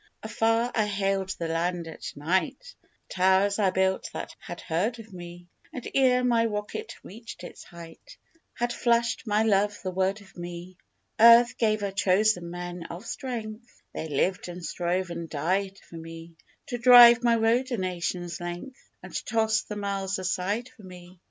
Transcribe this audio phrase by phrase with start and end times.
[0.23, 5.45] Afar, I hailed the land at night The towers I built had heard of me
[5.71, 8.17] And, ere my rocket reached its height,
[8.55, 10.75] Had flashed my Love the word of me.
[11.19, 16.35] Earth gave her chosen men of strength (They lived and strove and died for me)
[16.69, 21.19] To drive my road a nation's length, And toss the miles aside for me.